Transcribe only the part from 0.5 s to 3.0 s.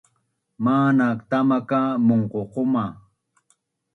Manak tama ka munququma